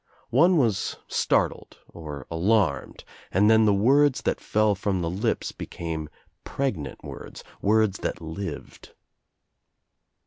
[0.31, 6.09] One was startled or alarmed and then the words that fell from the lips became
[6.43, 8.95] pregnant words, words that lived.